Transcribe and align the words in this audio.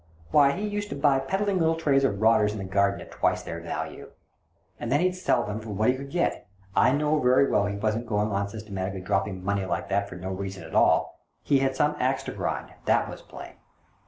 Why, 0.31 0.53
he 0.53 0.67
used 0.67 0.89
to 0.89 0.95
buy 0.95 1.19
peddling 1.19 1.59
little 1.59 1.75
trays 1.75 2.03
of 2.03 2.19
rotters 2.23 2.53
in 2.53 2.57
the 2.57 2.63
Garden 2.63 3.01
at 3.01 3.11
twice 3.11 3.43
their 3.43 3.59
value! 3.61 4.09
And 4.79 4.91
then 4.91 4.99
he'd 4.99 5.13
sell 5.13 5.43
them 5.43 5.59
for 5.59 5.69
what 5.69 5.89
he 5.91 5.95
could 5.95 6.09
get. 6.09 6.47
I 6.75 6.91
knew 6.91 7.21
very 7.21 7.47
well 7.47 7.67
he 7.67 7.75
wasn't 7.77 8.07
going 8.07 8.31
on 8.31 8.49
systematically 8.49 9.01
dropping 9.01 9.43
money 9.43 9.65
like 9.65 9.89
that 9.89 10.09
for 10.09 10.15
no 10.15 10.31
reason 10.31 10.63
at 10.63 10.73
all. 10.73 11.19
He 11.43 11.59
had 11.59 11.75
some 11.75 11.95
axe 11.99 12.23
to 12.23 12.31
grind, 12.33 12.73
that 12.85 13.07
was 13.09 13.21
plain. 13.21 13.57